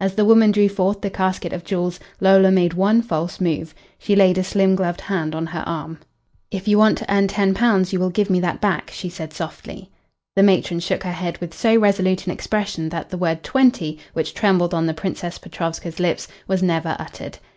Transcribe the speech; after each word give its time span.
As 0.00 0.16
the 0.16 0.24
woman 0.24 0.50
drew 0.50 0.68
forth 0.68 1.00
the 1.00 1.10
casket 1.10 1.52
of 1.52 1.62
jewels 1.64 2.00
Lola 2.20 2.50
made 2.50 2.74
one 2.74 3.00
false 3.02 3.40
move. 3.40 3.72
She 4.00 4.16
laid 4.16 4.36
a 4.36 4.42
slim 4.42 4.74
gloved 4.74 5.02
hand 5.02 5.32
on 5.32 5.46
her 5.46 5.62
arm. 5.64 6.00
"If 6.50 6.66
you 6.66 6.76
want 6.76 6.98
to 6.98 7.14
earn 7.14 7.28
ten 7.28 7.54
pounds 7.54 7.92
you 7.92 8.00
will 8.00 8.10
give 8.10 8.30
me 8.30 8.40
that 8.40 8.60
back," 8.60 8.90
she 8.92 9.08
said 9.08 9.32
softly. 9.32 9.88
The 10.34 10.42
matron 10.42 10.80
shook 10.80 11.04
her 11.04 11.12
head 11.12 11.38
with 11.38 11.54
so 11.54 11.76
resolute 11.76 12.26
an 12.26 12.32
expression 12.32 12.88
that 12.88 13.10
the 13.10 13.16
word 13.18 13.44
"twenty," 13.44 14.00
which 14.12 14.34
trembled 14.34 14.74
on 14.74 14.86
the 14.86 14.92
Princess 14.92 15.38
Petrovska's 15.38 16.00
lips, 16.00 16.26
was 16.48 16.64
never 16.64 16.96
uttered. 16.98 17.38